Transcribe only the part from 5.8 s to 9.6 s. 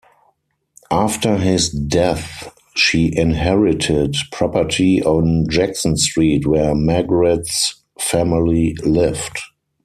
Street where Margaret's family lived.